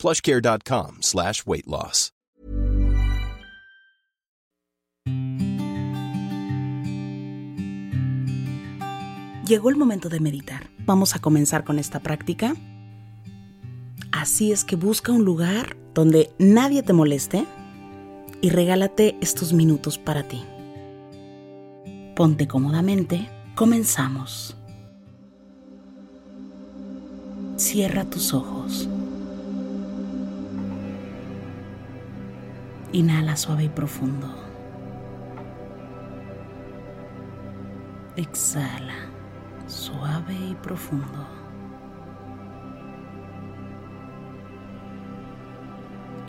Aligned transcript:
plushcare.com 0.00 0.98
slash 1.02 1.42
weight 1.46 1.66
loss. 1.66 2.12
Llegó 9.50 9.68
el 9.68 9.74
momento 9.74 10.08
de 10.08 10.20
meditar. 10.20 10.70
Vamos 10.86 11.16
a 11.16 11.18
comenzar 11.18 11.64
con 11.64 11.80
esta 11.80 11.98
práctica. 11.98 12.54
Así 14.12 14.52
es 14.52 14.64
que 14.64 14.76
busca 14.76 15.10
un 15.10 15.24
lugar 15.24 15.76
donde 15.92 16.30
nadie 16.38 16.84
te 16.84 16.92
moleste 16.92 17.46
y 18.40 18.50
regálate 18.50 19.16
estos 19.20 19.52
minutos 19.52 19.98
para 19.98 20.22
ti. 20.22 20.44
Ponte 22.14 22.46
cómodamente. 22.46 23.28
Comenzamos. 23.56 24.56
Cierra 27.56 28.04
tus 28.04 28.32
ojos. 28.32 28.88
Inhala 32.92 33.36
suave 33.36 33.64
y 33.64 33.68
profundo. 33.68 34.26
Exhala 38.16 38.94
suave 39.68 40.34
y 40.34 40.54
profundo. 40.56 41.26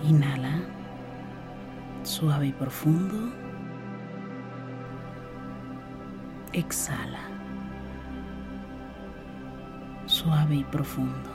Inhala 0.07 0.61
suave 2.03 2.47
y 2.47 2.51
profundo. 2.53 3.33
Exhala 6.53 7.21
suave 10.05 10.57
y 10.57 10.63
profundo. 10.65 11.31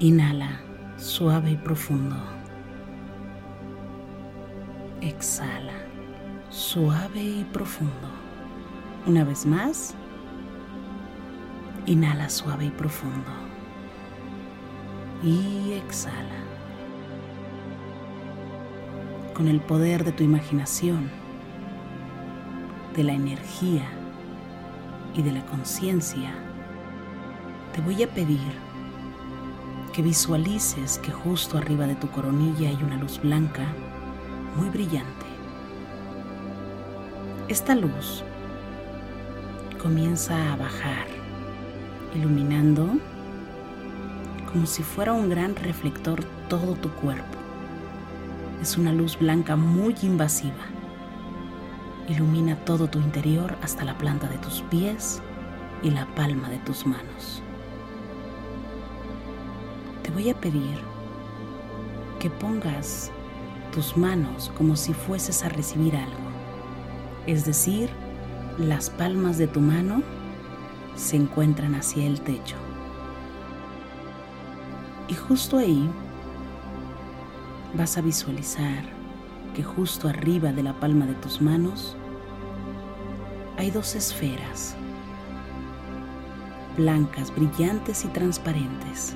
Inhala 0.00 0.60
suave 0.96 1.52
y 1.52 1.56
profundo. 1.56 2.37
Exhala, 5.18 5.72
suave 6.48 7.20
y 7.20 7.44
profundo. 7.52 8.08
Una 9.04 9.24
vez 9.24 9.46
más. 9.46 9.96
Inhala 11.86 12.28
suave 12.28 12.66
y 12.66 12.70
profundo. 12.70 13.28
Y 15.24 15.72
exhala. 15.72 16.38
Con 19.34 19.48
el 19.48 19.60
poder 19.60 20.04
de 20.04 20.12
tu 20.12 20.22
imaginación, 20.22 21.10
de 22.94 23.02
la 23.02 23.14
energía 23.14 23.88
y 25.16 25.22
de 25.22 25.32
la 25.32 25.44
conciencia, 25.46 26.30
te 27.72 27.80
voy 27.80 28.04
a 28.04 28.08
pedir 28.14 28.52
que 29.92 30.00
visualices 30.00 30.98
que 30.98 31.10
justo 31.10 31.58
arriba 31.58 31.88
de 31.88 31.96
tu 31.96 32.08
coronilla 32.08 32.68
hay 32.68 32.80
una 32.84 32.98
luz 32.98 33.20
blanca 33.20 33.66
muy 34.56 34.68
brillante. 34.70 35.26
Esta 37.48 37.74
luz 37.74 38.24
comienza 39.82 40.52
a 40.52 40.56
bajar, 40.56 41.06
iluminando 42.14 42.88
como 44.52 44.66
si 44.66 44.82
fuera 44.82 45.12
un 45.12 45.28
gran 45.28 45.54
reflector 45.56 46.24
todo 46.48 46.74
tu 46.74 46.90
cuerpo. 46.90 47.38
Es 48.60 48.76
una 48.76 48.92
luz 48.92 49.18
blanca 49.18 49.56
muy 49.56 49.94
invasiva. 50.02 50.66
Ilumina 52.08 52.56
todo 52.64 52.88
tu 52.88 52.98
interior 52.98 53.56
hasta 53.62 53.84
la 53.84 53.96
planta 53.96 54.26
de 54.28 54.38
tus 54.38 54.62
pies 54.62 55.22
y 55.82 55.90
la 55.90 56.06
palma 56.14 56.48
de 56.48 56.58
tus 56.58 56.86
manos. 56.86 57.42
Te 60.02 60.10
voy 60.10 60.30
a 60.30 60.34
pedir 60.34 60.78
que 62.18 62.30
pongas 62.30 63.12
tus 63.78 63.96
manos 63.96 64.50
como 64.58 64.74
si 64.74 64.92
fueses 64.92 65.44
a 65.44 65.48
recibir 65.48 65.94
algo. 65.94 66.28
Es 67.28 67.44
decir, 67.44 67.88
las 68.58 68.90
palmas 68.90 69.38
de 69.38 69.46
tu 69.46 69.60
mano 69.60 70.02
se 70.96 71.14
encuentran 71.14 71.76
hacia 71.76 72.04
el 72.04 72.20
techo. 72.20 72.56
Y 75.06 75.14
justo 75.14 75.58
ahí 75.58 75.88
vas 77.74 77.96
a 77.96 78.00
visualizar 78.00 78.82
que 79.54 79.62
justo 79.62 80.08
arriba 80.08 80.50
de 80.50 80.64
la 80.64 80.72
palma 80.80 81.06
de 81.06 81.14
tus 81.14 81.40
manos 81.40 81.96
hay 83.58 83.70
dos 83.70 83.94
esferas, 83.94 84.74
blancas, 86.76 87.32
brillantes 87.32 88.04
y 88.04 88.08
transparentes. 88.08 89.14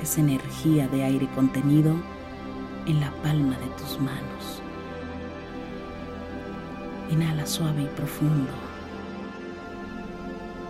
Es 0.00 0.18
energía 0.18 0.86
de 0.86 1.02
aire 1.02 1.28
contenido 1.34 1.96
en 2.86 3.00
la 3.00 3.10
palma 3.22 3.56
de 3.58 3.66
tus 3.78 3.98
manos. 4.00 4.62
Inhala 7.10 7.46
suave 7.46 7.82
y 7.82 7.86
profundo. 7.86 8.50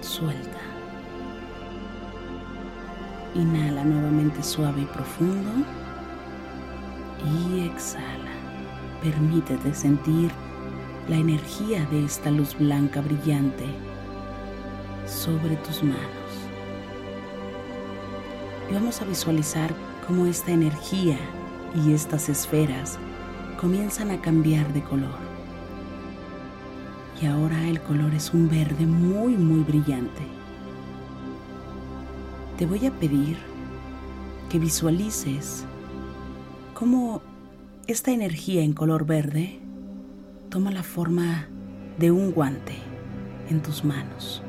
Suelta. 0.00 0.60
Inhala 3.34 3.84
nuevamente 3.84 4.43
suave 4.43 4.82
y 4.82 4.87
profundo. 4.87 5.50
Y 7.25 7.66
exhala. 7.66 8.33
Permítete 9.03 9.75
sentir 9.75 10.31
la 11.09 11.16
energía 11.16 11.84
de 11.87 12.04
esta 12.04 12.31
luz 12.31 12.56
blanca 12.59 13.00
brillante 13.00 13.66
sobre 15.06 15.56
tus 15.56 15.83
manos. 15.83 16.00
Y 18.71 18.75
vamos 18.75 19.00
a 19.00 19.04
visualizar 19.04 19.72
cómo 20.06 20.27
esta 20.27 20.50
energía 20.50 21.19
y 21.76 21.92
estas 21.92 22.28
esferas 22.28 22.98
comienzan 23.60 24.10
a 24.10 24.20
cambiar 24.20 24.72
de 24.72 24.82
color. 24.82 25.26
Y 27.20 27.26
ahora 27.26 27.69
el 27.69 27.81
color 27.81 28.14
es 28.14 28.32
un 28.32 28.48
verde 28.48 28.87
muy, 28.87 29.37
muy 29.37 29.62
brillante. 29.62 30.22
Te 32.59 32.66
voy 32.66 32.86
a 32.86 32.91
pedir 32.91 33.36
que 34.48 34.59
visualices 34.59 35.65
cómo 36.75 37.22
esta 37.86 38.10
energía 38.10 38.62
en 38.62 38.72
color 38.72 39.06
verde 39.06 39.59
toma 40.48 40.70
la 40.70 40.82
forma 40.82 41.48
de 41.98 42.10
un 42.10 42.32
guante 42.32 42.76
en 43.48 43.62
tus 43.62 43.84
manos. 43.84 44.42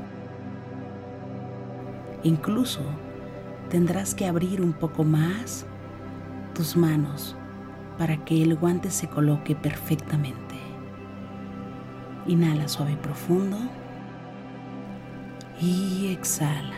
Incluso 2.24 2.82
tendrás 3.70 4.16
que 4.16 4.26
abrir 4.26 4.62
un 4.62 4.74
poco 4.74 5.04
más 5.04 5.66
tus 6.58 6.76
manos 6.76 7.36
para 8.00 8.18
que 8.26 8.42
el 8.42 8.56
guante 8.56 8.90
se 8.90 9.08
coloque 9.08 9.56
perfectamente. 9.56 10.56
Inhala 12.26 12.68
suave 12.68 12.94
y 12.94 12.96
profundo 12.96 13.58
y 15.62 16.08
exhala. 16.08 16.74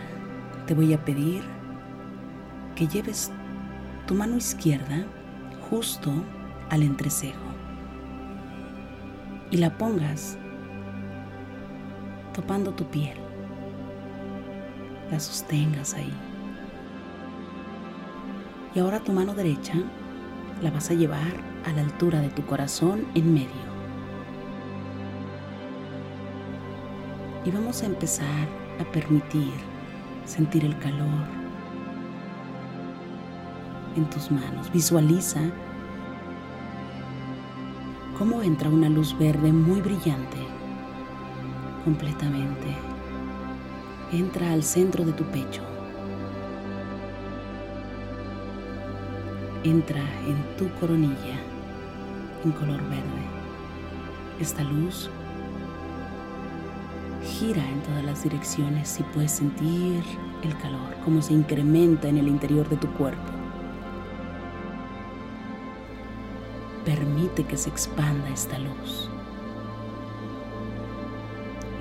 Te 0.67 0.73
voy 0.73 0.93
a 0.93 1.05
pedir 1.05 1.43
que 2.75 2.87
lleves 2.87 3.31
tu 4.05 4.15
mano 4.15 4.35
izquierda 4.35 5.05
justo 5.69 6.11
al 6.69 6.83
entrecejo 6.83 7.39
y 9.49 9.57
la 9.57 9.77
pongas 9.77 10.37
topando 12.33 12.73
tu 12.73 12.83
piel. 12.83 13.17
La 15.09 15.21
sostengas 15.21 15.93
ahí. 15.93 16.28
Y 18.75 18.79
ahora 18.79 18.99
tu 18.99 19.11
mano 19.11 19.33
derecha 19.33 19.73
la 20.61 20.71
vas 20.71 20.91
a 20.91 20.93
llevar 20.93 21.33
a 21.65 21.71
la 21.71 21.81
altura 21.81 22.21
de 22.21 22.29
tu 22.29 22.45
corazón 22.45 23.05
en 23.15 23.33
medio. 23.33 23.69
Y 27.45 27.51
vamos 27.51 27.81
a 27.81 27.87
empezar 27.87 28.47
a 28.79 28.83
permitir 28.91 29.51
sentir 30.25 30.65
el 30.65 30.77
calor 30.79 31.25
en 33.95 34.07
tus 34.09 34.29
manos. 34.29 34.71
Visualiza 34.71 35.41
cómo 38.17 38.43
entra 38.43 38.69
una 38.69 38.89
luz 38.89 39.17
verde 39.17 39.51
muy 39.51 39.81
brillante 39.81 40.37
completamente. 41.83 42.67
Entra 44.11 44.51
al 44.51 44.63
centro 44.63 45.05
de 45.05 45.13
tu 45.13 45.23
pecho 45.25 45.68
entra 49.63 50.01
en 50.25 50.57
tu 50.57 50.69
coronilla 50.79 51.37
en 52.43 52.51
color 52.51 52.81
verde. 52.83 53.03
Esta 54.39 54.63
luz 54.63 55.09
gira 57.23 57.67
en 57.67 57.81
todas 57.81 58.03
las 58.03 58.23
direcciones 58.23 58.99
y 58.99 59.03
puedes 59.03 59.31
sentir 59.31 60.03
el 60.43 60.57
calor, 60.57 60.95
como 61.03 61.21
se 61.21 61.33
incrementa 61.33 62.07
en 62.07 62.17
el 62.17 62.27
interior 62.27 62.67
de 62.69 62.77
tu 62.77 62.87
cuerpo. 62.93 63.31
Permite 66.85 67.43
que 67.43 67.57
se 67.57 67.69
expanda 67.69 68.29
esta 68.29 68.57
luz. 68.57 69.09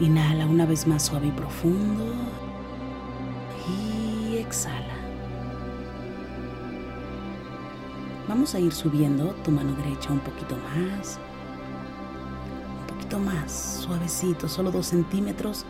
Inhala 0.01 0.47
una 0.47 0.67
vez 0.67 0.87
más 0.87 1.05
suave 1.05 1.29
y 1.29 1.33
profundo 1.33 2.05
y 3.69 4.37
exhala. 4.37 4.98
Vamos 8.29 8.55
a 8.55 8.61
ir 8.61 8.73
subiendo 8.73 9.35
tu 9.43 9.51
mano 9.51 9.75
derecha 9.77 10.13
un 10.13 10.19
poquito 10.19 10.55
más, 10.57 11.19
un 12.83 12.87
poquito 12.87 13.19
más, 13.19 13.81
suavecito, 13.83 14.49
solo 14.49 14.71
dos 14.71 14.89
centímetros, 14.89 15.65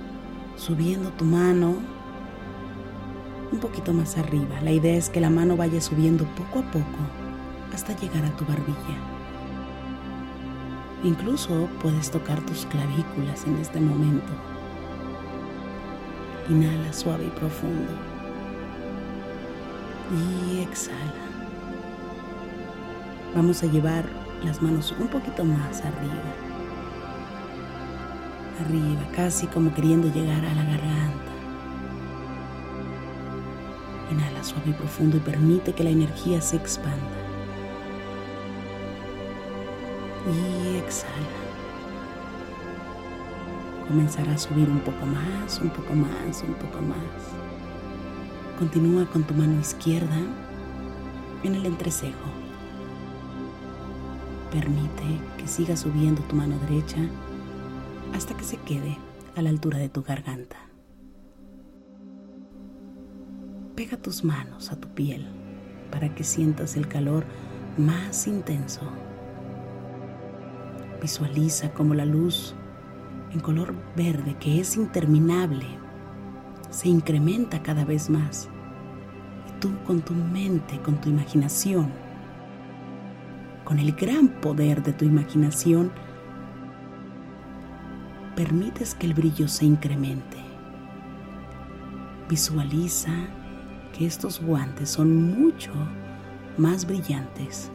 subiendo 0.56 1.10
tu 1.10 1.24
mano 1.24 1.76
un 3.52 3.60
poquito 3.60 3.92
más 3.92 4.18
arriba. 4.18 4.60
La 4.60 4.72
idea 4.72 4.96
es 4.96 5.08
que 5.08 5.20
la 5.20 5.30
mano 5.30 5.56
vaya 5.56 5.80
subiendo 5.80 6.24
poco 6.34 6.58
a 6.58 6.70
poco 6.72 6.98
hasta 7.72 7.96
llegar 7.96 8.24
a 8.24 8.36
tu 8.36 8.44
barbilla. 8.44 8.98
Incluso 11.04 11.68
puedes 11.80 12.10
tocar 12.10 12.44
tus 12.44 12.66
clavículas 12.66 13.46
en 13.46 13.56
este 13.58 13.80
momento. 13.80 14.32
Inhala 16.50 16.92
suave 16.92 17.24
y 17.24 17.38
profundo. 17.38 17.92
Y 20.50 20.60
exhala. 20.62 21.27
Vamos 23.34 23.62
a 23.62 23.66
llevar 23.66 24.04
las 24.42 24.62
manos 24.62 24.94
un 24.98 25.08
poquito 25.08 25.44
más 25.44 25.80
arriba. 25.80 26.22
Arriba, 28.64 29.02
casi 29.14 29.46
como 29.46 29.72
queriendo 29.74 30.08
llegar 30.12 30.44
a 30.44 30.54
la 30.54 30.64
garganta. 30.64 31.32
Inhala 34.10 34.42
suave 34.42 34.70
y 34.70 34.72
profundo 34.72 35.18
y 35.18 35.20
permite 35.20 35.72
que 35.72 35.84
la 35.84 35.90
energía 35.90 36.40
se 36.40 36.56
expanda. 36.56 36.96
Y 40.26 40.76
exhala. 40.78 41.12
Comenzará 43.88 44.32
a 44.32 44.38
subir 44.38 44.68
un 44.68 44.80
poco 44.80 45.06
más, 45.06 45.60
un 45.60 45.70
poco 45.70 45.94
más, 45.94 46.42
un 46.42 46.54
poco 46.54 46.80
más. 46.82 46.98
Continúa 48.58 49.06
con 49.06 49.22
tu 49.22 49.34
mano 49.34 49.60
izquierda 49.60 50.18
en 51.44 51.54
el 51.54 51.66
entrecejo. 51.66 52.47
Permite 54.50 55.20
que 55.36 55.46
siga 55.46 55.76
subiendo 55.76 56.22
tu 56.22 56.34
mano 56.34 56.58
derecha 56.68 56.98
hasta 58.14 58.34
que 58.34 58.44
se 58.44 58.56
quede 58.56 58.96
a 59.36 59.42
la 59.42 59.50
altura 59.50 59.78
de 59.78 59.88
tu 59.88 60.02
garganta. 60.02 60.56
Pega 63.76 63.96
tus 63.96 64.24
manos 64.24 64.72
a 64.72 64.76
tu 64.76 64.88
piel 64.88 65.28
para 65.90 66.14
que 66.14 66.24
sientas 66.24 66.76
el 66.76 66.88
calor 66.88 67.24
más 67.76 68.26
intenso. 68.26 68.80
Visualiza 71.00 71.72
como 71.72 71.94
la 71.94 72.04
luz 72.04 72.54
en 73.32 73.40
color 73.40 73.74
verde, 73.96 74.36
que 74.40 74.60
es 74.60 74.76
interminable, 74.76 75.66
se 76.70 76.88
incrementa 76.88 77.62
cada 77.62 77.84
vez 77.84 78.10
más. 78.10 78.48
Y 79.48 79.60
tú 79.60 79.70
con 79.86 80.00
tu 80.00 80.14
mente, 80.14 80.80
con 80.80 81.00
tu 81.00 81.08
imaginación, 81.08 81.90
con 83.68 83.78
el 83.78 83.92
gran 83.92 84.28
poder 84.28 84.82
de 84.82 84.94
tu 84.94 85.04
imaginación, 85.04 85.92
permites 88.34 88.94
que 88.94 89.04
el 89.04 89.12
brillo 89.12 89.46
se 89.46 89.66
incremente. 89.66 90.38
Visualiza 92.30 93.12
que 93.92 94.06
estos 94.06 94.40
guantes 94.40 94.88
son 94.88 95.38
mucho 95.38 95.70
más 96.56 96.86
brillantes. 96.86 97.70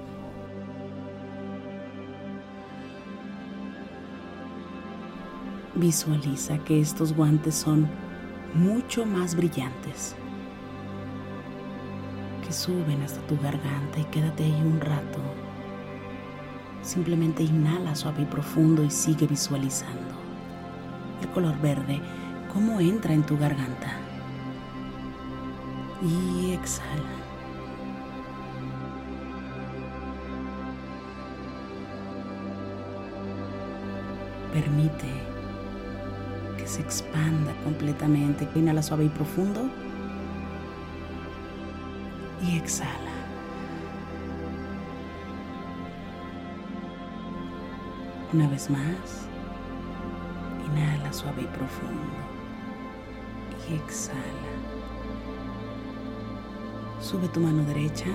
Visualiza 5.75 6.57
que 6.57 6.81
estos 6.81 7.13
guantes 7.13 7.53
son 7.53 7.87
mucho 8.55 9.05
más 9.05 9.35
brillantes, 9.35 10.15
que 12.43 12.51
suben 12.51 13.03
hasta 13.03 13.21
tu 13.27 13.37
garganta 13.39 13.99
y 13.99 14.05
quédate 14.05 14.43
ahí 14.43 14.59
un 14.65 14.81
rato 14.81 15.42
Simplemente 16.83 17.43
inhala 17.43 17.95
suave 17.95 18.23
y 18.23 18.25
profundo 18.25 18.83
y 18.83 18.91
sigue 18.91 19.25
visualizando 19.25 20.13
el 21.21 21.29
color 21.29 21.59
verde, 21.61 22.01
cómo 22.51 22.79
entra 22.79 23.13
en 23.13 23.23
tu 23.23 23.37
garganta. 23.37 23.97
Y 26.01 26.51
exhala. 26.51 26.91
Permite 34.51 35.07
que 36.57 36.67
se 36.67 36.81
expanda 36.81 37.53
completamente. 37.63 38.47
Inhala 38.55 38.83
suave 38.83 39.05
y 39.05 39.09
profundo. 39.09 39.69
Y 42.45 42.57
exhala. 42.57 43.02
Una 48.33 48.47
vez 48.47 48.67
más, 48.67 49.27
inhala 50.65 51.13
suave 51.13 51.43
y 51.43 51.45
profundo 51.45 52.01
y 53.69 53.75
exhala. 53.75 54.53
Sube 56.99 57.27
tu 57.27 57.39
mano 57.39 57.63
derecha 57.65 58.09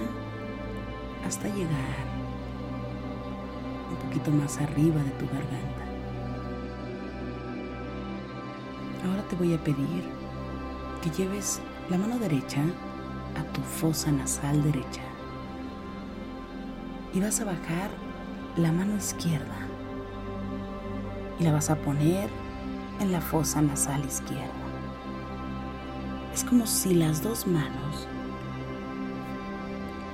hasta 1.24 1.46
llegar 1.46 2.04
un 3.90 3.96
poquito 4.08 4.32
más 4.32 4.58
arriba 4.58 5.00
de 5.04 5.10
tu 5.10 5.26
garganta. 5.26 5.84
Ahora 9.06 9.22
te 9.22 9.36
voy 9.36 9.54
a 9.54 9.62
pedir 9.62 10.02
que 11.00 11.10
lleves 11.10 11.60
la 11.90 11.96
mano 11.96 12.18
derecha 12.18 12.62
a 13.38 13.44
tu 13.52 13.60
fosa 13.60 14.10
nasal 14.10 14.64
derecha 14.64 15.02
y 17.14 17.20
vas 17.20 17.40
a 17.40 17.44
bajar 17.44 17.90
la 18.56 18.72
mano 18.72 18.96
izquierda 18.96 19.67
y 21.38 21.44
la 21.44 21.52
vas 21.52 21.70
a 21.70 21.76
poner 21.76 22.28
en 23.00 23.12
la 23.12 23.20
fosa 23.20 23.62
nasal 23.62 24.04
izquierda. 24.04 24.52
Es 26.34 26.44
como 26.44 26.66
si 26.66 26.94
las 26.94 27.22
dos 27.22 27.46
manos 27.46 28.06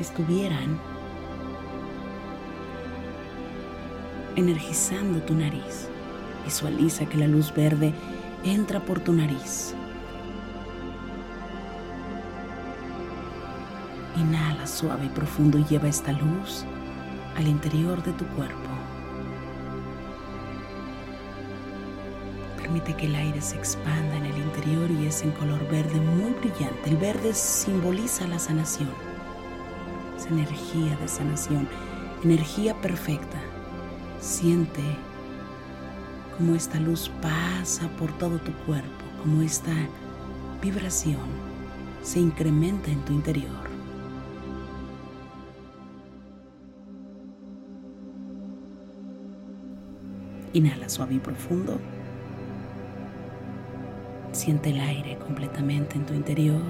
estuvieran 0.00 0.78
energizando 4.36 5.20
tu 5.22 5.34
nariz. 5.34 5.88
Visualiza 6.44 7.06
que 7.06 7.18
la 7.18 7.26
luz 7.26 7.52
verde 7.54 7.94
entra 8.44 8.80
por 8.80 9.00
tu 9.00 9.12
nariz. 9.12 9.74
Inhala 14.16 14.66
suave 14.66 15.06
y 15.06 15.08
profundo 15.08 15.58
y 15.58 15.64
lleva 15.64 15.88
esta 15.88 16.12
luz 16.12 16.64
al 17.36 17.48
interior 17.48 18.02
de 18.02 18.12
tu 18.12 18.26
cuerpo. 18.28 18.63
Permite 22.64 22.94
que 22.94 23.04
el 23.04 23.14
aire 23.14 23.42
se 23.42 23.56
expanda 23.56 24.16
en 24.16 24.24
el 24.24 24.38
interior 24.38 24.90
y 24.90 25.06
es 25.06 25.20
en 25.20 25.32
color 25.32 25.68
verde 25.68 26.00
muy 26.00 26.32
brillante. 26.32 26.88
El 26.88 26.96
verde 26.96 27.34
simboliza 27.34 28.26
la 28.26 28.38
sanación. 28.38 28.88
Es 30.16 30.24
energía 30.24 30.96
de 30.96 31.06
sanación, 31.06 31.68
energía 32.24 32.74
perfecta. 32.80 33.38
Siente 34.18 34.80
cómo 36.38 36.54
esta 36.54 36.80
luz 36.80 37.12
pasa 37.20 37.86
por 37.98 38.10
todo 38.16 38.38
tu 38.38 38.52
cuerpo, 38.64 39.04
cómo 39.22 39.42
esta 39.42 39.74
vibración 40.62 41.20
se 42.02 42.20
incrementa 42.20 42.90
en 42.90 43.04
tu 43.04 43.12
interior. 43.12 43.68
Inhala 50.54 50.88
suave 50.88 51.16
y 51.16 51.18
profundo. 51.18 51.78
Siente 54.44 54.72
el 54.72 54.80
aire 54.80 55.16
completamente 55.16 55.96
en 55.96 56.04
tu 56.04 56.12
interior 56.12 56.60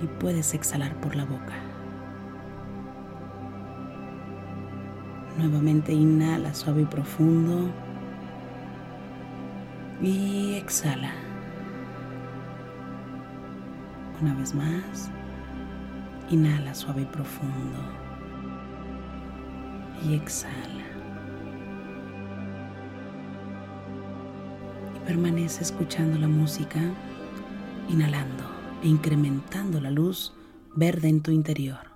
y 0.00 0.06
puedes 0.06 0.54
exhalar 0.54 0.98
por 1.02 1.14
la 1.14 1.26
boca. 1.26 1.52
Nuevamente 5.36 5.92
inhala 5.92 6.54
suave 6.54 6.80
y 6.80 6.84
profundo 6.86 7.70
y 10.00 10.54
exhala. 10.54 11.12
Una 14.22 14.32
vez 14.32 14.54
más, 14.54 15.10
Inhala 16.30 16.74
suave 16.74 17.02
y 17.02 17.04
profundo. 17.04 17.80
Y 20.02 20.14
exhala. 20.14 20.87
Permanece 25.08 25.62
escuchando 25.62 26.18
la 26.18 26.28
música, 26.28 26.78
inhalando 27.88 28.44
e 28.82 28.88
incrementando 28.88 29.80
la 29.80 29.90
luz 29.90 30.34
verde 30.76 31.08
en 31.08 31.22
tu 31.22 31.30
interior. 31.30 31.88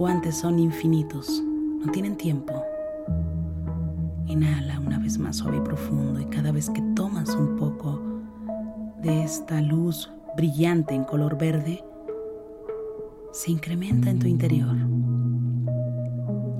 Guantes 0.00 0.36
son 0.36 0.58
infinitos, 0.58 1.42
no 1.42 1.92
tienen 1.92 2.16
tiempo. 2.16 2.64
Inhala 4.24 4.80
una 4.80 4.98
vez 4.98 5.18
más 5.18 5.36
suave 5.36 5.58
y 5.58 5.60
profundo 5.60 6.18
y 6.18 6.24
cada 6.24 6.52
vez 6.52 6.70
que 6.70 6.80
tomas 6.96 7.34
un 7.34 7.56
poco 7.56 8.00
de 9.02 9.22
esta 9.22 9.60
luz 9.60 10.10
brillante 10.38 10.94
en 10.94 11.04
color 11.04 11.36
verde, 11.36 11.84
se 13.30 13.50
incrementa 13.50 14.08
en 14.08 14.18
tu 14.18 14.26
interior. 14.26 14.74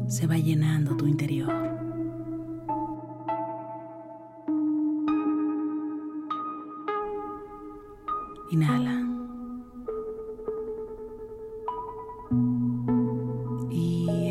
Se 0.07 0.27
va 0.27 0.37
llenando 0.37 0.95
tu 0.99 1.07
interior. 1.07 1.70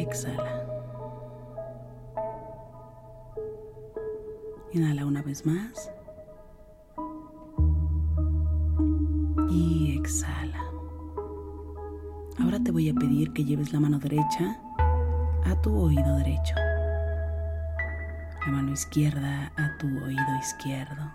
Exhala. 0.10 0.66
Inhala 4.74 5.06
una 5.06 5.22
vez 5.22 5.46
más. 5.46 5.92
Y 9.50 9.98
exhala. 9.98 10.64
Ahora 12.40 12.60
te 12.64 12.72
voy 12.72 12.90
a 12.90 12.94
pedir 12.94 13.34
que 13.34 13.46
lleves 13.46 13.72
la 13.72 13.80
mano 13.80 14.00
derecha 14.00 14.60
a 15.46 15.56
tu 15.62 15.76
oído 15.78 16.16
derecho. 16.18 16.56
La 18.46 18.52
mano 18.52 18.72
izquierda 18.72 19.52
a 19.58 19.78
tu 19.78 19.88
oído 19.88 20.38
izquierdo. 20.40 21.12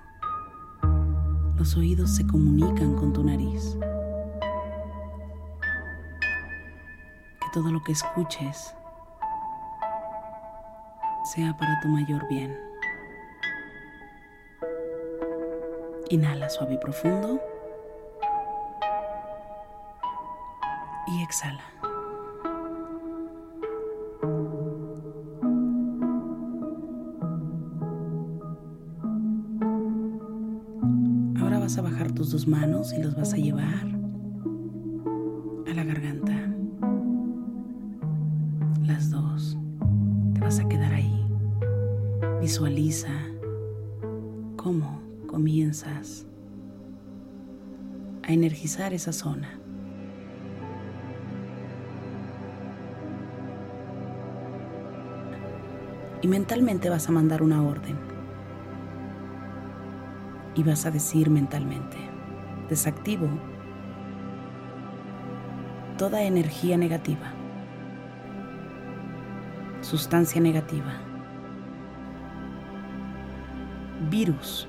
Los 1.57 1.77
oídos 1.77 2.11
se 2.15 2.27
comunican 2.27 2.95
con 2.95 3.13
tu 3.13 3.25
nariz. 3.25 3.77
Que 7.41 7.47
todo 7.53 7.73
lo 7.73 7.83
que 7.83 7.93
escuches 7.93 8.75
sea 11.35 11.57
para 11.57 11.81
tu 11.81 11.89
mayor 11.89 12.29
bien. 12.29 12.57
Inhala 16.11 16.49
suave 16.49 16.75
y 16.75 16.79
profundo. 16.79 17.41
Y 21.09 21.23
exhala. 21.23 21.65
Ahora 31.41 31.59
vas 31.59 31.77
a 31.79 31.83
bajar 31.83 32.13
tus 32.13 32.31
dos 32.31 32.47
manos 32.47 32.93
y 32.93 33.03
los 33.03 33.17
vas 33.17 33.33
a 33.33 33.37
llevar 33.37 34.04
Visualiza 42.55 43.11
cómo 44.55 45.03
comienzas 45.27 46.25
a 48.23 48.33
energizar 48.33 48.95
esa 48.95 49.13
zona. 49.13 49.59
Y 56.23 56.29
mentalmente 56.29 56.91
vas 56.91 57.09
a 57.09 57.11
mandar 57.11 57.43
una 57.43 57.61
orden. 57.61 57.99
Y 60.55 60.63
vas 60.63 60.87
a 60.87 60.93
decir 60.93 61.31
mentalmente, 61.31 61.97
desactivo 62.69 63.27
toda 65.99 66.23
energía 66.23 66.77
negativa, 66.77 67.33
sustancia 69.81 70.41
negativa 70.41 71.14
virus 74.15 74.69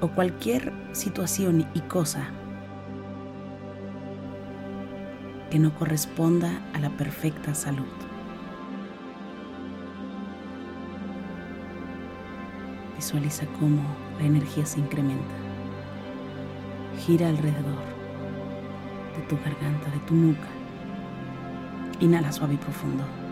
o 0.00 0.08
cualquier 0.08 0.72
situación 0.90 1.68
y 1.72 1.80
cosa 1.82 2.26
que 5.52 5.60
no 5.60 5.72
corresponda 5.76 6.50
a 6.72 6.80
la 6.80 6.90
perfecta 6.90 7.54
salud. 7.54 7.94
Visualiza 12.96 13.46
cómo 13.60 13.84
la 14.18 14.26
energía 14.26 14.66
se 14.66 14.80
incrementa. 14.80 15.36
Gira 17.06 17.28
alrededor 17.28 17.84
de 19.16 19.22
tu 19.28 19.36
garganta, 19.36 19.90
de 19.90 20.00
tu 20.08 20.14
nuca. 20.14 20.48
Inhala 22.00 22.32
suave 22.32 22.54
y 22.54 22.56
profundo. 22.56 23.23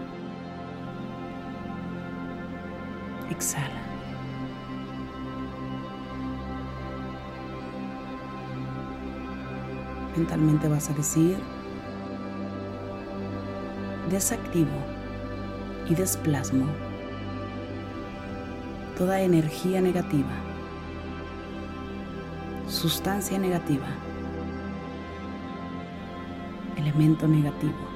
Exhala. 3.33 3.81
Mentalmente 10.15 10.69
vas 10.69 10.91
a 10.91 10.93
decir, 10.93 11.39
desactivo 14.11 14.77
y 15.89 15.95
desplasmo 15.95 16.67
toda 18.99 19.19
energía 19.23 19.81
negativa, 19.81 20.35
sustancia 22.69 23.39
negativa, 23.39 23.89
elemento 26.77 27.27
negativo. 27.27 27.89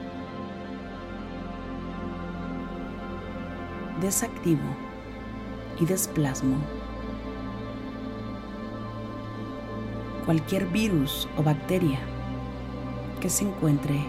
Desactivo 4.01 4.86
y 5.79 5.87
desplasmo 5.87 6.57
cualquier 10.25 10.67
virus 10.67 11.29
o 11.37 11.43
bacteria 11.43 12.01
que 13.21 13.31
se 13.31 13.45
encuentre 13.45 14.05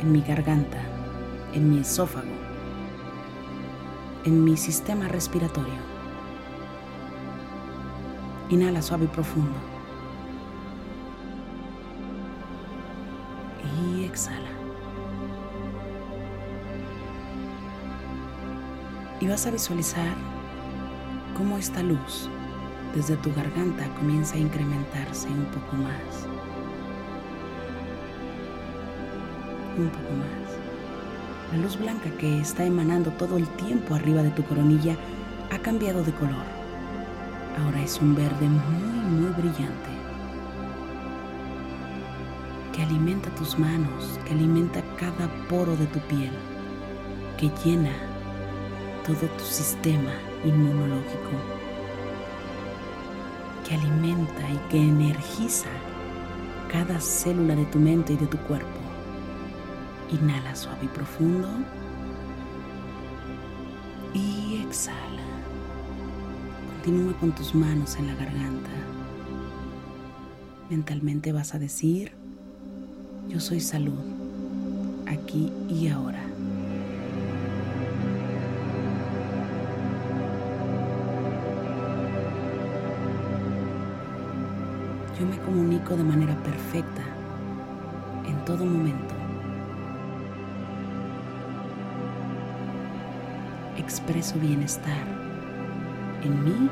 en 0.00 0.12
mi 0.12 0.20
garganta, 0.20 0.82
en 1.54 1.70
mi 1.70 1.78
esófago, 1.78 2.26
en 4.24 4.44
mi 4.44 4.56
sistema 4.56 5.06
respiratorio. 5.08 5.92
Inhala 8.50 8.82
suave 8.82 9.04
y 9.04 9.08
profundo. 9.08 9.54
Y 13.86 14.04
exhala. 14.04 14.61
Y 19.22 19.28
vas 19.28 19.46
a 19.46 19.52
visualizar 19.52 20.16
cómo 21.38 21.56
esta 21.56 21.80
luz 21.80 22.28
desde 22.92 23.14
tu 23.18 23.32
garganta 23.32 23.86
comienza 23.94 24.34
a 24.34 24.38
incrementarse 24.38 25.28
un 25.28 25.44
poco 25.44 25.76
más. 25.76 26.26
Un 29.78 29.88
poco 29.90 30.12
más. 30.18 31.52
La 31.52 31.58
luz 31.58 31.78
blanca 31.78 32.10
que 32.18 32.40
está 32.40 32.64
emanando 32.64 33.12
todo 33.12 33.36
el 33.36 33.46
tiempo 33.50 33.94
arriba 33.94 34.24
de 34.24 34.30
tu 34.30 34.42
coronilla 34.42 34.96
ha 35.52 35.58
cambiado 35.60 36.02
de 36.02 36.12
color. 36.14 36.44
Ahora 37.62 37.80
es 37.80 38.00
un 38.00 38.16
verde 38.16 38.48
muy, 38.48 39.20
muy 39.20 39.30
brillante. 39.34 39.90
Que 42.72 42.82
alimenta 42.82 43.30
tus 43.36 43.56
manos, 43.56 44.18
que 44.24 44.32
alimenta 44.32 44.82
cada 44.98 45.28
poro 45.48 45.76
de 45.76 45.86
tu 45.86 46.00
piel 46.08 46.32
que 47.38 47.50
llena 47.64 48.11
todo 49.06 49.28
tu 49.36 49.44
sistema 49.44 50.12
inmunológico, 50.44 51.30
que 53.66 53.74
alimenta 53.74 54.48
y 54.50 54.58
que 54.70 54.78
energiza 54.78 55.68
cada 56.70 57.00
célula 57.00 57.54
de 57.54 57.64
tu 57.66 57.78
mente 57.78 58.12
y 58.14 58.16
de 58.16 58.26
tu 58.26 58.38
cuerpo. 58.38 58.68
Inhala 60.10 60.54
suave 60.54 60.84
y 60.84 60.88
profundo 60.88 61.48
y 64.14 64.62
exhala. 64.66 65.22
Continúa 66.74 67.12
con 67.18 67.32
tus 67.32 67.54
manos 67.54 67.96
en 67.96 68.06
la 68.08 68.14
garganta. 68.14 68.70
Mentalmente 70.70 71.32
vas 71.32 71.54
a 71.54 71.58
decir, 71.58 72.12
yo 73.28 73.40
soy 73.40 73.60
salud, 73.60 73.98
aquí 75.06 75.52
y 75.68 75.88
ahora. 75.88 76.31
Yo 85.22 85.28
me 85.28 85.38
comunico 85.38 85.94
de 85.94 86.02
manera 86.02 86.34
perfecta 86.42 87.02
en 88.26 88.44
todo 88.44 88.64
momento. 88.64 89.14
Expreso 93.76 94.36
bienestar 94.40 95.06
en 96.24 96.42
mí 96.42 96.68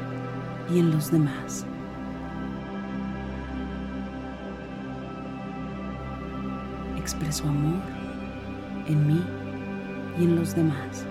y 0.69 0.81
en 0.81 0.91
los 0.91 1.13
demás. 1.13 1.65
Expreso 6.99 7.47
amor 7.47 7.81
en 8.89 9.07
mí 9.07 9.25
y 10.19 10.25
en 10.25 10.35
los 10.35 10.57
demás. 10.57 11.07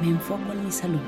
Me 0.00 0.10
enfoco 0.10 0.52
en 0.52 0.64
mi 0.64 0.70
salud. 0.70 1.00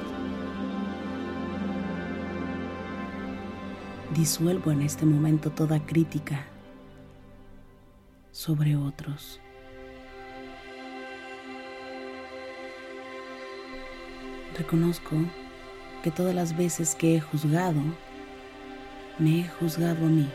Disuelvo 4.14 4.72
en 4.72 4.82
este 4.82 5.06
momento 5.06 5.50
toda 5.50 5.78
crítica 5.78 6.44
sobre 8.32 8.74
otros. 8.74 9.40
Reconozco 14.58 15.16
que 16.02 16.10
todas 16.10 16.34
las 16.34 16.56
veces 16.56 16.96
que 16.96 17.16
he 17.16 17.20
juzgado, 17.20 17.80
me 19.20 19.40
he 19.40 19.48
juzgado 19.48 20.04
a 20.04 20.08
mí. 20.08 20.28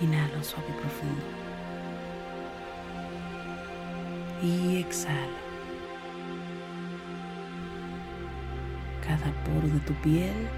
Inhalo 0.00 0.42
suave 0.42 0.66
y 0.70 0.80
profundo. 0.80 1.49
Y 4.42 4.78
exhalo. 4.78 5.38
Cada 9.02 9.32
poro 9.44 9.68
de 9.68 9.80
tu 9.80 9.92
piel 9.94 10.48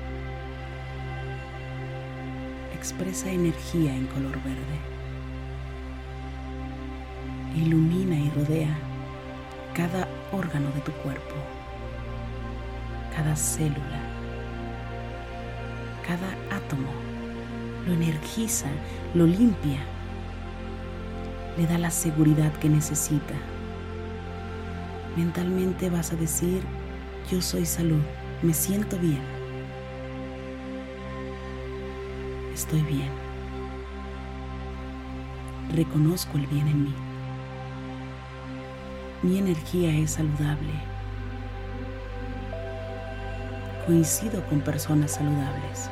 expresa 2.77 3.31
energía 3.31 3.95
en 3.95 4.07
color 4.07 4.41
verde. 4.43 4.79
Ilumina 7.57 8.17
y 8.17 8.31
rodea 8.31 8.77
cada 9.75 10.07
órgano 10.33 10.71
de 10.73 10.81
tu 10.81 10.93
cuerpo, 10.93 11.35
cada 13.15 13.35
célula, 13.37 14.01
cada 16.07 16.57
átomo. 16.57 16.91
Lo 17.87 17.95
energiza, 17.95 18.67
lo 19.15 19.27
limpia, 19.27 19.81
le 21.57 21.67
da 21.67 21.79
la 21.79 21.91
seguridad 21.91 22.53
que 22.55 22.69
necesita. 22.69 23.35
Mentalmente 25.17 25.91
vas 25.91 26.13
a 26.13 26.17
decir, 26.17 26.63
yo 27.31 27.41
soy 27.43 27.67
salud, 27.67 28.01
me 28.43 28.55
siento 28.55 28.99
bien, 28.99 29.21
estoy 32.55 32.81
bien, 32.83 33.11
reconozco 35.75 36.39
el 36.39 36.47
bien 36.47 36.67
en 36.67 36.85
mí, 36.85 36.95
mi 39.23 39.39
energía 39.39 39.95
es 39.99 40.13
saludable, 40.13 40.73
coincido 43.87 44.45
con 44.47 44.61
personas 44.61 45.13
saludables. 45.13 45.91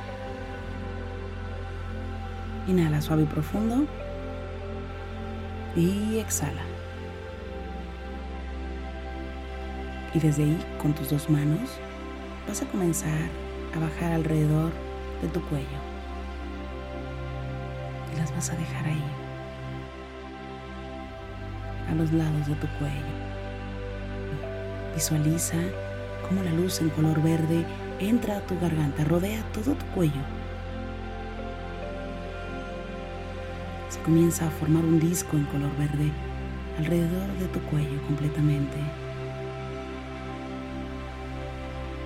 Inhala 2.67 3.01
suave 3.01 3.23
y 3.23 3.27
profundo. 3.27 3.87
Y 5.75 6.19
exhala. 6.19 6.70
Y 10.15 10.19
desde 10.19 10.45
ahí, 10.45 10.67
con 10.81 10.93
tus 10.93 11.11
dos 11.11 11.31
manos, 11.31 11.71
vas 12.49 12.63
a 12.63 12.67
comenzar 12.67 13.29
a 13.75 13.79
bajar 13.79 14.13
alrededor 14.13 14.73
de 15.23 15.29
tu 15.29 15.41
cuello. 15.49 15.67
Y 18.13 18.19
las 18.19 18.35
vas 18.35 18.51
a 18.51 18.57
dejar 18.57 18.87
ahí, 18.87 19.05
a 21.91 21.95
los 21.95 22.13
lados 22.13 22.47
de 22.47 22.55
tu 22.57 22.67
cuello. 22.79 22.95
Visualiza 24.95 25.59
cómo 26.29 26.43
la 26.43 26.53
luz 26.53 26.81
en 26.81 26.91
color 26.91 27.23
verde 27.23 27.65
entra 28.01 28.39
a 28.39 28.41
tu 28.41 28.59
garganta, 28.59 29.05
rodea 29.05 29.43
todo 29.53 29.75
tu 29.75 29.87
cuello 29.95 30.41
se 33.91 34.01
comienza 34.03 34.47
a 34.47 34.51
formar 34.51 34.85
un 34.85 35.01
disco 35.01 35.37
en 35.37 35.45
color 35.47 35.77
verde 35.77 36.13
alrededor 36.79 37.29
de 37.39 37.47
tu 37.49 37.61
cuello 37.63 38.01
completamente. 38.07 38.77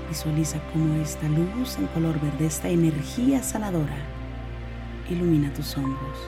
Visualiza 0.08 0.58
cómo 0.72 1.02
esta 1.02 1.26
luz 1.28 1.76
en 1.78 1.86
color 1.88 2.20
verde, 2.20 2.46
esta 2.46 2.68
energía 2.68 3.42
sanadora, 3.42 3.96
ilumina 5.10 5.52
tus 5.52 5.76
hombros, 5.76 6.18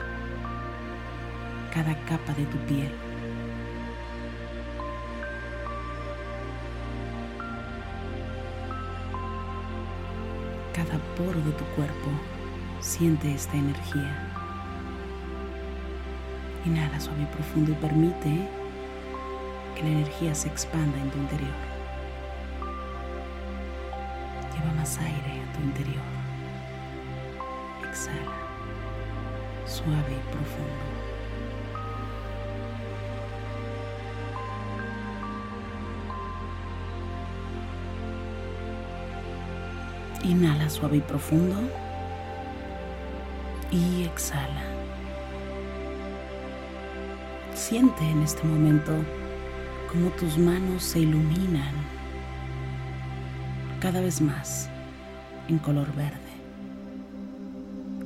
cada 1.73 1.95
capa 2.05 2.33
de 2.33 2.45
tu 2.45 2.57
piel. 2.65 2.91
Cada 10.73 10.97
poro 11.15 11.39
de 11.41 11.51
tu 11.51 11.63
cuerpo 11.75 12.09
siente 12.81 13.33
esta 13.33 13.55
energía. 13.55 14.33
Inhala 16.65 16.99
suave 16.99 17.23
y 17.23 17.25
profundo 17.25 17.71
y 17.71 17.75
permite 17.75 18.49
que 19.75 19.83
la 19.83 19.89
energía 19.89 20.35
se 20.35 20.49
expanda 20.49 20.97
en 20.99 21.09
tu 21.09 21.17
interior. 21.19 21.66
Más 24.87 24.97
aire 24.99 25.41
a 25.41 25.53
tu 25.53 25.63
interior. 25.63 26.03
Exhala, 27.89 28.37
suave 29.65 30.13
y 30.13 30.31
profundo. 30.31 30.85
Inhala 40.23 40.69
suave 40.69 40.97
y 40.97 41.01
profundo 41.01 41.55
y 43.71 44.03
exhala. 44.03 44.63
Siente 47.53 48.03
en 48.09 48.21
este 48.21 48.43
momento 48.43 48.93
cómo 49.91 50.09
tus 50.11 50.37
manos 50.37 50.83
se 50.83 50.99
iluminan 50.99 51.73
cada 53.81 54.01
vez 54.01 54.21
más 54.21 54.69
en 55.47 55.59
color 55.59 55.87
verde. 55.95 56.17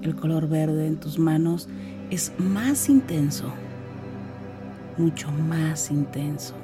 El 0.01 0.15
color 0.15 0.47
verde 0.49 0.87
en 0.87 0.99
tus 0.99 1.19
manos 1.19 1.67
es 2.09 2.33
más 2.39 2.89
intenso, 2.89 3.53
mucho 4.97 5.31
más 5.31 5.91
intenso. 5.91 6.55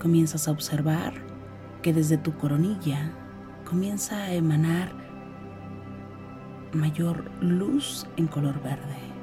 Comienzas 0.00 0.48
a 0.48 0.50
observar 0.50 1.14
que 1.82 1.92
desde 1.92 2.18
tu 2.18 2.36
coronilla 2.36 3.12
comienza 3.68 4.16
a 4.16 4.34
emanar 4.34 4.92
mayor 6.72 7.30
luz 7.40 8.06
en 8.16 8.26
color 8.26 8.60
verde. 8.62 9.13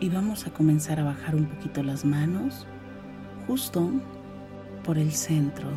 Y 0.00 0.08
vamos 0.08 0.46
a 0.46 0.50
comenzar 0.50 0.98
a 0.98 1.04
bajar 1.04 1.34
un 1.34 1.44
poquito 1.44 1.82
las 1.82 2.06
manos 2.06 2.66
justo 3.46 3.90
por 4.82 4.96
el 4.96 5.12
centro, 5.12 5.68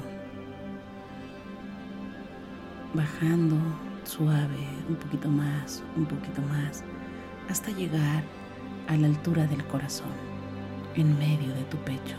bajando 2.94 3.58
Suave, 4.06 4.68
un 4.90 4.96
poquito 4.96 5.30
más, 5.30 5.82
un 5.96 6.06
poquito 6.06 6.42
más, 6.42 6.84
hasta 7.50 7.72
llegar 7.72 8.24
a 8.88 8.98
la 8.98 9.08
altura 9.08 9.48
del 9.48 9.64
corazón, 9.66 10.12
en 10.96 11.18
medio 11.18 11.54
de 11.54 11.64
tu 11.64 11.78
pecho. 11.78 12.18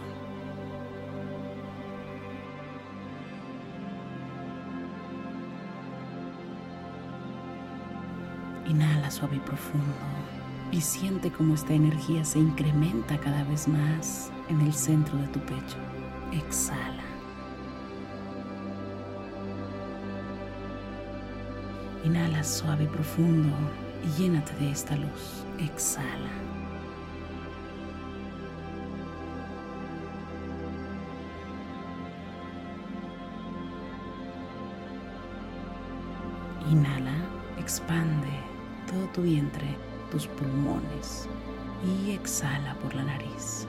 Inhala 8.66 9.10
suave 9.10 9.36
y 9.36 9.40
profundo 9.40 9.94
y 10.72 10.80
siente 10.80 11.30
cómo 11.30 11.54
esta 11.54 11.72
energía 11.72 12.24
se 12.24 12.38
incrementa 12.38 13.18
cada 13.18 13.44
vez 13.44 13.68
más 13.68 14.30
en 14.48 14.60
el 14.60 14.72
centro 14.72 15.16
de 15.18 15.28
tu 15.28 15.40
pecho. 15.40 15.76
Exhala. 16.32 17.04
Inhala 22.04 22.44
suave 22.44 22.84
y 22.84 22.88
profundo 22.88 23.56
y 24.04 24.22
llénate 24.22 24.52
de 24.56 24.70
esta 24.70 24.96
luz. 24.96 25.44
Exhala. 25.58 26.30
Inhala, 36.70 37.14
expande 37.58 38.28
todo 38.90 39.06
tu 39.08 39.22
vientre, 39.22 39.76
tus 40.14 40.28
pulmones 40.28 41.28
y 41.84 42.12
exhala 42.12 42.74
por 42.74 42.94
la 42.94 43.02
nariz. 43.02 43.66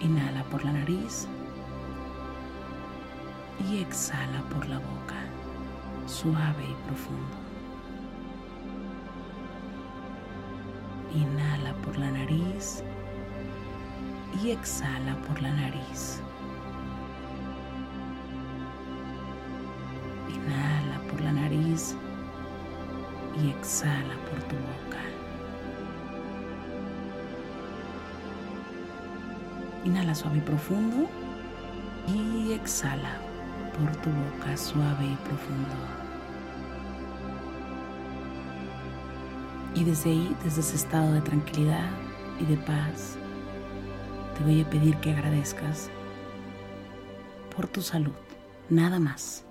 Inhala 0.00 0.42
por 0.50 0.64
la 0.64 0.72
nariz 0.72 1.28
y 3.70 3.78
exhala 3.78 4.42
por 4.52 4.66
la 4.66 4.78
boca, 4.78 5.20
suave 6.06 6.64
y 6.64 6.74
profundo. 6.88 7.36
Inhala 11.14 11.74
por 11.84 11.96
la 11.96 12.10
nariz 12.10 12.82
y 14.42 14.50
exhala 14.50 15.14
por 15.28 15.40
la 15.40 15.52
nariz. 15.52 16.20
Y 23.42 23.50
exhala 23.50 24.14
por 24.30 24.42
tu 24.44 24.54
boca. 24.54 25.00
Inhala 29.84 30.14
suave 30.14 30.38
y 30.38 30.40
profundo 30.40 31.08
y 32.06 32.52
exhala 32.52 33.18
por 33.78 33.90
tu 33.96 34.10
boca 34.10 34.56
suave 34.56 35.04
y 35.04 35.16
profundo. 35.26 35.74
Y 39.74 39.84
desde 39.84 40.10
ahí, 40.10 40.36
desde 40.44 40.60
ese 40.60 40.76
estado 40.76 41.12
de 41.12 41.20
tranquilidad 41.20 41.90
y 42.38 42.44
de 42.44 42.56
paz, 42.58 43.16
te 44.36 44.44
voy 44.44 44.60
a 44.60 44.70
pedir 44.70 44.96
que 44.98 45.10
agradezcas 45.10 45.90
por 47.54 47.66
tu 47.66 47.82
salud, 47.82 48.12
nada 48.68 49.00
más. 49.00 49.44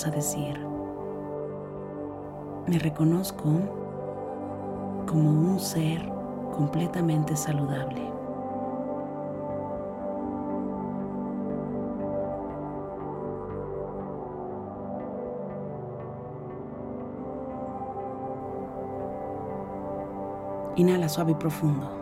Vas 0.00 0.06
a 0.06 0.10
decir, 0.10 0.58
me 2.66 2.78
reconozco 2.78 3.50
como 5.06 5.30
un 5.30 5.60
ser 5.60 6.00
completamente 6.56 7.36
saludable. 7.36 8.00
Inhala 20.76 21.10
suave 21.10 21.32
y 21.32 21.34
profundo. 21.34 21.99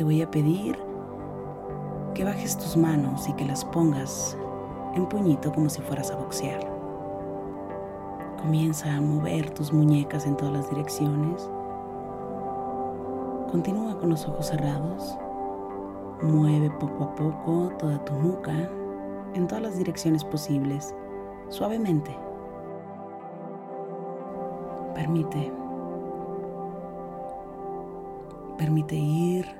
Te 0.00 0.04
voy 0.04 0.22
a 0.22 0.30
pedir 0.30 0.78
que 2.14 2.24
bajes 2.24 2.56
tus 2.56 2.74
manos 2.74 3.28
y 3.28 3.34
que 3.34 3.44
las 3.44 3.66
pongas 3.66 4.34
en 4.94 5.06
puñito 5.06 5.52
como 5.52 5.68
si 5.68 5.82
fueras 5.82 6.10
a 6.10 6.16
boxear. 6.16 6.66
Comienza 8.40 8.96
a 8.96 9.02
mover 9.02 9.50
tus 9.50 9.74
muñecas 9.74 10.24
en 10.24 10.38
todas 10.38 10.54
las 10.54 10.70
direcciones. 10.70 11.50
Continúa 13.50 13.98
con 13.98 14.08
los 14.08 14.26
ojos 14.26 14.46
cerrados. 14.46 15.18
Mueve 16.22 16.70
poco 16.80 17.04
a 17.04 17.14
poco 17.14 17.70
toda 17.78 18.02
tu 18.02 18.14
nuca 18.14 18.70
en 19.34 19.46
todas 19.46 19.62
las 19.62 19.76
direcciones 19.76 20.24
posibles, 20.24 20.94
suavemente. 21.50 22.16
Permite. 24.94 25.52
Permite 28.56 28.94
ir 28.94 29.59